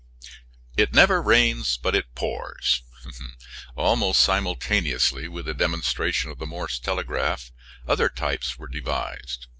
"It 0.77 0.95
never 0.95 1.21
rains 1.21 1.77
but 1.77 1.93
it 1.93 2.15
pours." 2.15 2.81
Almost 3.75 4.19
simultaneously 4.19 5.27
with 5.27 5.45
the 5.45 5.53
demonstration 5.53 6.31
of 6.31 6.39
the 6.39 6.47
Morse 6.47 6.79
telegraph 6.79 7.51
other 7.87 8.09
types 8.09 8.57
were 8.57 8.67
devised. 8.67 9.45